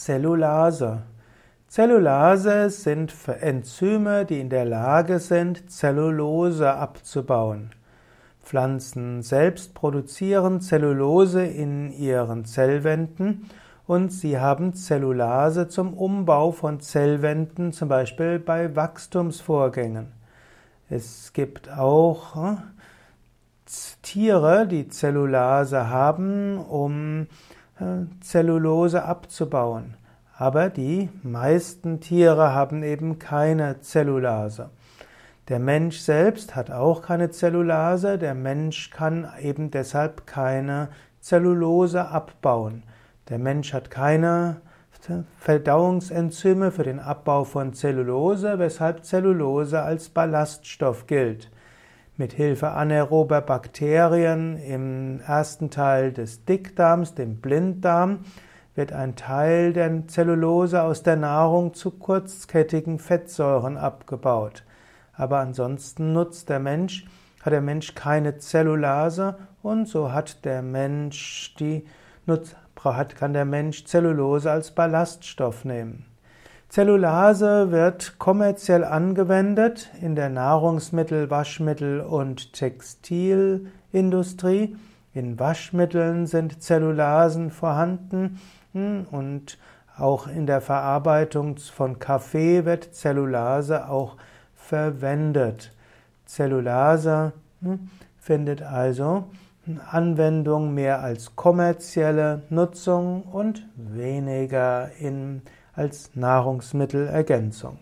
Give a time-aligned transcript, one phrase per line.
[0.00, 1.02] Zellulase.
[1.66, 7.70] Zellulase sind Enzyme, die in der Lage sind, Zellulose abzubauen.
[8.40, 13.50] Pflanzen selbst produzieren Zellulose in ihren Zellwänden
[13.88, 20.12] und sie haben Zellulase zum Umbau von Zellwänden, zum Beispiel bei Wachstumsvorgängen.
[20.88, 22.56] Es gibt auch äh,
[24.02, 27.26] Tiere, die Zellulase haben, um
[28.20, 29.94] Zellulose abzubauen.
[30.36, 34.70] Aber die meisten Tiere haben eben keine Zellulase.
[35.48, 40.90] Der Mensch selbst hat auch keine Zellulase, der Mensch kann eben deshalb keine
[41.20, 42.82] Zellulose abbauen.
[43.28, 44.60] Der Mensch hat keine
[45.38, 51.50] Verdauungsenzyme für den Abbau von Zellulose, weshalb Zellulose als Ballaststoff gilt.
[52.20, 58.24] Mit Hilfe anaerober Bakterien im ersten Teil des Dickdarms, dem Blinddarm,
[58.74, 64.64] wird ein Teil der Zellulose aus der Nahrung zu kurzkettigen Fettsäuren abgebaut.
[65.12, 67.06] Aber ansonsten nutzt der Mensch,
[67.40, 71.86] hat der Mensch keine Zellulase und so hat der Mensch die,
[73.14, 76.04] kann der Mensch Zellulose als Ballaststoff nehmen.
[76.68, 84.76] Zellulase wird kommerziell angewendet in der Nahrungsmittel-, Waschmittel- und Textilindustrie.
[85.14, 88.38] In Waschmitteln sind Zellulasen vorhanden
[88.74, 89.56] hm, und
[89.96, 94.16] auch in der Verarbeitung von Kaffee wird Zellulase auch
[94.54, 95.72] verwendet.
[96.26, 97.32] Zellulase
[97.62, 97.88] hm,
[98.18, 99.24] findet also
[99.90, 105.40] Anwendung mehr als kommerzielle Nutzung und weniger in
[105.78, 107.78] als Nahrungsmittelergänzung.